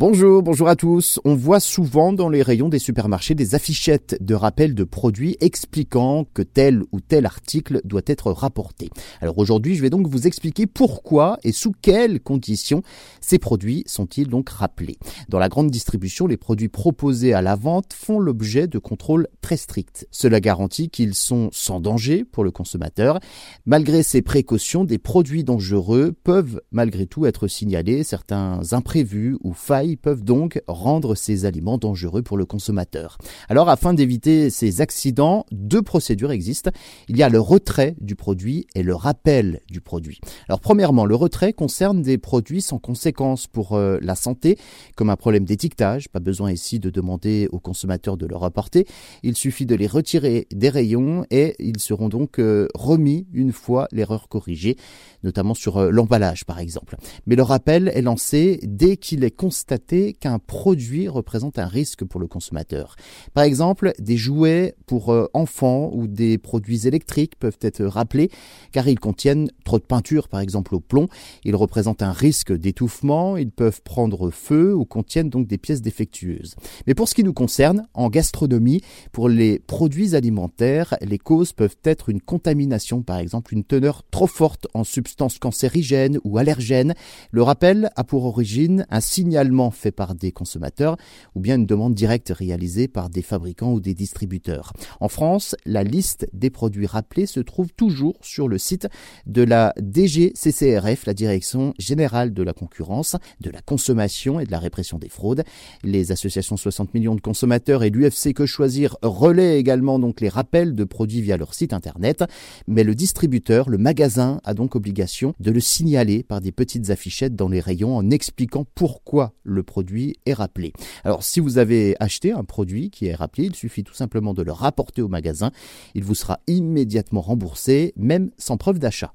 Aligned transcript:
Bonjour, 0.00 0.44
bonjour 0.44 0.68
à 0.68 0.76
tous. 0.76 1.18
On 1.24 1.34
voit 1.34 1.58
souvent 1.58 2.12
dans 2.12 2.28
les 2.28 2.42
rayons 2.42 2.68
des 2.68 2.78
supermarchés 2.78 3.34
des 3.34 3.56
affichettes 3.56 4.16
de 4.20 4.36
rappel 4.36 4.76
de 4.76 4.84
produits 4.84 5.36
expliquant 5.40 6.24
que 6.34 6.42
tel 6.42 6.84
ou 6.92 7.00
tel 7.00 7.26
article 7.26 7.80
doit 7.82 8.02
être 8.06 8.30
rapporté. 8.30 8.90
Alors 9.20 9.38
aujourd'hui, 9.38 9.74
je 9.74 9.82
vais 9.82 9.90
donc 9.90 10.06
vous 10.06 10.28
expliquer 10.28 10.68
pourquoi 10.68 11.40
et 11.42 11.50
sous 11.50 11.72
quelles 11.82 12.20
conditions 12.20 12.84
ces 13.20 13.40
produits 13.40 13.82
sont-ils 13.88 14.28
donc 14.28 14.50
rappelés. 14.50 14.98
Dans 15.28 15.40
la 15.40 15.48
grande 15.48 15.68
distribution, 15.68 16.28
les 16.28 16.36
produits 16.36 16.68
proposés 16.68 17.34
à 17.34 17.42
la 17.42 17.56
vente 17.56 17.92
font 17.92 18.20
l'objet 18.20 18.68
de 18.68 18.78
contrôles 18.78 19.26
très 19.40 19.56
stricts. 19.56 20.06
Cela 20.12 20.38
garantit 20.38 20.90
qu'ils 20.90 21.14
sont 21.14 21.48
sans 21.50 21.80
danger 21.80 22.24
pour 22.24 22.44
le 22.44 22.52
consommateur. 22.52 23.18
Malgré 23.66 24.04
ces 24.04 24.22
précautions, 24.22 24.84
des 24.84 24.98
produits 24.98 25.42
dangereux 25.42 26.14
peuvent 26.22 26.60
malgré 26.70 27.06
tout 27.06 27.26
être 27.26 27.48
signalés, 27.48 28.04
certains 28.04 28.60
imprévus 28.70 29.36
ou 29.42 29.54
failles 29.54 29.87
peuvent 29.96 30.24
donc 30.24 30.60
rendre 30.66 31.14
ces 31.14 31.44
aliments 31.44 31.78
dangereux 31.78 32.22
pour 32.22 32.36
le 32.36 32.44
consommateur. 32.44 33.18
Alors 33.48 33.68
afin 33.68 33.94
d'éviter 33.94 34.50
ces 34.50 34.80
accidents, 34.80 35.46
deux 35.52 35.82
procédures 35.82 36.30
existent. 36.30 36.70
Il 37.08 37.16
y 37.16 37.22
a 37.22 37.28
le 37.28 37.40
retrait 37.40 37.96
du 38.00 38.14
produit 38.14 38.66
et 38.74 38.82
le 38.82 38.94
rappel 38.94 39.60
du 39.70 39.80
produit. 39.80 40.20
Alors 40.48 40.60
premièrement, 40.60 41.06
le 41.06 41.14
retrait 41.14 41.52
concerne 41.52 42.02
des 42.02 42.18
produits 42.18 42.62
sans 42.62 42.78
conséquence 42.78 43.46
pour 43.46 43.74
euh, 43.74 43.98
la 44.02 44.14
santé, 44.14 44.58
comme 44.96 45.10
un 45.10 45.16
problème 45.16 45.44
d'étiquetage. 45.44 46.08
Pas 46.08 46.20
besoin 46.20 46.52
ici 46.52 46.78
de 46.78 46.90
demander 46.90 47.48
aux 47.52 47.60
consommateurs 47.60 48.16
de 48.16 48.26
le 48.26 48.36
rapporter. 48.36 48.86
Il 49.22 49.36
suffit 49.36 49.66
de 49.66 49.74
les 49.74 49.86
retirer 49.86 50.46
des 50.52 50.68
rayons 50.68 51.24
et 51.30 51.54
ils 51.58 51.80
seront 51.80 52.08
donc 52.08 52.38
euh, 52.38 52.68
remis 52.74 53.26
une 53.32 53.52
fois 53.52 53.88
l'erreur 53.92 54.28
corrigée, 54.28 54.76
notamment 55.22 55.54
sur 55.54 55.78
euh, 55.78 55.90
l'emballage 55.90 56.44
par 56.44 56.58
exemple. 56.58 56.96
Mais 57.26 57.36
le 57.36 57.42
rappel 57.42 57.90
est 57.94 58.02
lancé 58.02 58.60
dès 58.62 58.96
qu'il 58.96 59.24
est 59.24 59.30
constaté 59.30 59.77
qu'un 59.78 60.38
produit 60.38 61.08
représente 61.08 61.58
un 61.58 61.66
risque 61.66 62.04
pour 62.04 62.20
le 62.20 62.26
consommateur. 62.26 62.96
Par 63.34 63.44
exemple, 63.44 63.92
des 63.98 64.16
jouets 64.16 64.74
pour 64.86 65.12
euh, 65.12 65.28
enfants 65.34 65.90
ou 65.92 66.06
des 66.06 66.38
produits 66.38 66.86
électriques 66.86 67.36
peuvent 67.38 67.58
être 67.60 67.84
rappelés 67.84 68.30
car 68.72 68.88
ils 68.88 68.98
contiennent 68.98 69.50
trop 69.64 69.78
de 69.78 69.84
peinture, 69.84 70.28
par 70.28 70.40
exemple 70.40 70.74
au 70.74 70.80
plomb. 70.80 71.08
Ils 71.44 71.56
représentent 71.56 72.02
un 72.02 72.12
risque 72.12 72.52
d'étouffement, 72.52 73.36
ils 73.36 73.50
peuvent 73.50 73.82
prendre 73.82 74.30
feu 74.30 74.74
ou 74.74 74.84
contiennent 74.84 75.30
donc 75.30 75.46
des 75.46 75.58
pièces 75.58 75.82
défectueuses. 75.82 76.54
Mais 76.86 76.94
pour 76.94 77.08
ce 77.08 77.14
qui 77.14 77.24
nous 77.24 77.32
concerne, 77.32 77.86
en 77.94 78.08
gastronomie, 78.08 78.82
pour 79.12 79.28
les 79.28 79.58
produits 79.58 80.14
alimentaires, 80.14 80.96
les 81.00 81.18
causes 81.18 81.52
peuvent 81.52 81.76
être 81.84 82.08
une 82.08 82.20
contamination, 82.20 83.02
par 83.02 83.18
exemple 83.18 83.54
une 83.54 83.64
teneur 83.64 84.02
trop 84.10 84.26
forte 84.26 84.66
en 84.74 84.84
substances 84.84 85.38
cancérigènes 85.38 86.18
ou 86.24 86.38
allergènes. 86.38 86.94
Le 87.30 87.42
rappel 87.42 87.90
a 87.96 88.04
pour 88.04 88.24
origine 88.24 88.86
un 88.90 89.00
signalement 89.00 89.67
fait 89.70 89.92
par 89.92 90.14
des 90.14 90.32
consommateurs 90.32 90.96
ou 91.34 91.40
bien 91.40 91.56
une 91.56 91.66
demande 91.66 91.94
directe 91.94 92.32
réalisée 92.34 92.88
par 92.88 93.10
des 93.10 93.22
fabricants 93.22 93.72
ou 93.72 93.80
des 93.80 93.94
distributeurs. 93.94 94.72
En 95.00 95.08
France, 95.08 95.54
la 95.64 95.82
liste 95.82 96.28
des 96.32 96.50
produits 96.50 96.86
rappelés 96.86 97.26
se 97.26 97.40
trouve 97.40 97.72
toujours 97.72 98.16
sur 98.20 98.48
le 98.48 98.58
site 98.58 98.88
de 99.26 99.42
la 99.42 99.74
DGCCRF, 99.80 101.06
la 101.06 101.14
Direction 101.14 101.74
générale 101.78 102.32
de 102.32 102.42
la 102.42 102.52
concurrence, 102.52 103.16
de 103.40 103.50
la 103.50 103.60
consommation 103.60 104.40
et 104.40 104.44
de 104.44 104.50
la 104.50 104.58
répression 104.58 104.98
des 104.98 105.08
fraudes. 105.08 105.44
Les 105.82 106.12
associations 106.12 106.56
60 106.56 106.94
millions 106.94 107.14
de 107.14 107.20
consommateurs 107.20 107.82
et 107.82 107.90
l'UFC 107.90 108.32
Que 108.34 108.46
Choisir 108.46 108.96
relaient 109.02 109.58
également 109.58 109.98
donc 109.98 110.20
les 110.20 110.28
rappels 110.28 110.74
de 110.74 110.84
produits 110.84 111.22
via 111.22 111.36
leur 111.36 111.54
site 111.54 111.72
internet, 111.72 112.24
mais 112.66 112.84
le 112.84 112.94
distributeur, 112.94 113.68
le 113.68 113.78
magasin 113.78 114.40
a 114.44 114.54
donc 114.54 114.74
obligation 114.74 115.34
de 115.40 115.50
le 115.50 115.60
signaler 115.60 116.22
par 116.22 116.40
des 116.40 116.52
petites 116.52 116.90
affichettes 116.90 117.36
dans 117.36 117.48
les 117.48 117.60
rayons 117.60 117.96
en 117.96 118.10
expliquant 118.10 118.66
pourquoi 118.74 119.32
le 119.58 119.62
produit 119.62 120.16
est 120.24 120.32
rappelé. 120.32 120.72
Alors 121.04 121.22
si 121.22 121.40
vous 121.40 121.58
avez 121.58 121.96
acheté 122.00 122.32
un 122.32 122.44
produit 122.44 122.90
qui 122.90 123.06
est 123.06 123.14
rappelé, 123.14 123.44
il 123.44 123.54
suffit 123.54 123.84
tout 123.84 123.94
simplement 123.94 124.32
de 124.32 124.42
le 124.42 124.52
rapporter 124.52 125.02
au 125.02 125.08
magasin. 125.08 125.50
Il 125.94 126.04
vous 126.04 126.14
sera 126.14 126.40
immédiatement 126.46 127.20
remboursé, 127.20 127.92
même 127.96 128.30
sans 128.38 128.56
preuve 128.56 128.78
d'achat. 128.78 129.12